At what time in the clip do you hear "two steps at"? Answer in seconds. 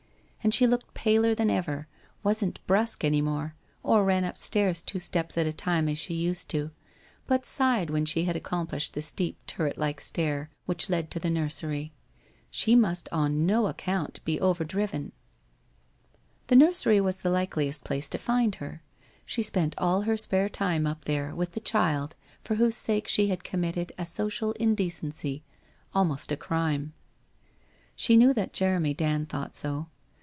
4.81-5.45